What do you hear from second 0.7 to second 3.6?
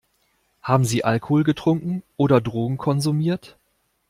Sie Alkohol getrunken oder Drogen konsumiert?